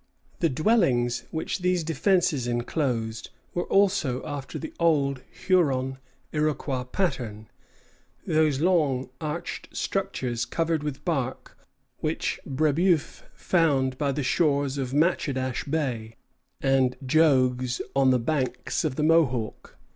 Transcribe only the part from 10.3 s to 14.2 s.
covered with bark which Brébeuf found by